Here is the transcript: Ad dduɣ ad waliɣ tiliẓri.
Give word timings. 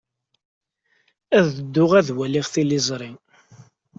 Ad 1.37 1.45
dduɣ 1.57 1.91
ad 1.99 2.09
waliɣ 2.17 2.45
tiliẓri. 2.53 3.11